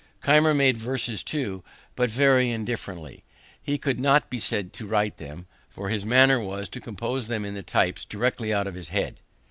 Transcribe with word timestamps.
Keimer 0.19 0.55
made 0.55 0.77
verses 0.79 1.21
too, 1.21 1.63
but 1.95 2.09
very 2.09 2.49
indifferently. 2.49 3.23
He 3.61 3.77
could 3.77 3.99
not 3.99 4.31
be 4.31 4.39
said 4.39 4.73
to 4.73 4.87
write 4.87 5.17
them, 5.17 5.45
for 5.69 5.89
his 5.89 6.05
manner 6.07 6.39
was 6.39 6.69
to 6.69 6.79
compose 6.81 7.27
them 7.27 7.45
in 7.45 7.53
the 7.53 7.61
types 7.61 8.03
directly 8.03 8.51
out 8.51 8.65
of 8.65 8.73
his 8.73 8.89
head. 8.89 9.19